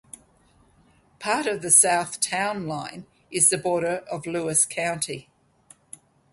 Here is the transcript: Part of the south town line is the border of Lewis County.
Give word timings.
Part 1.19 1.45
of 1.45 1.61
the 1.61 1.69
south 1.69 2.19
town 2.19 2.65
line 2.65 3.05
is 3.29 3.51
the 3.51 3.57
border 3.59 3.97
of 4.09 4.25
Lewis 4.25 4.65
County. 4.65 5.29